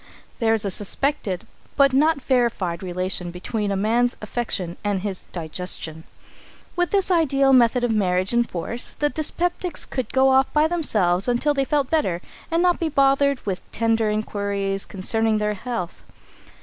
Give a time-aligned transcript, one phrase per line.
[0.39, 1.45] There is a suspected
[1.75, 6.05] but not verified relation between a man's affection and his digestion.
[6.75, 11.27] With this ideal method of marriage in force, the dyspeptics could go off by themselves
[11.27, 12.19] until they felt better,
[12.49, 16.01] and not be bothered with tender inquiries concerning their health.